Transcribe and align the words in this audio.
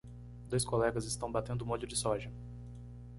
Dois 0.49 0.65
colegas 0.65 1.05
estão 1.05 1.31
batendo 1.31 1.63
molho 1.63 1.85
de 1.85 1.95
soja 1.95 2.31